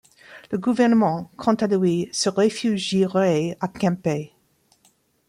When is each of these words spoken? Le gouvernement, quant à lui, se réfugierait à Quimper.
Le 0.51 0.57
gouvernement, 0.57 1.29
quant 1.35 1.53
à 1.53 1.67
lui, 1.67 2.09
se 2.11 2.27
réfugierait 2.27 3.55
à 3.59 3.67
Quimper. 3.67 4.35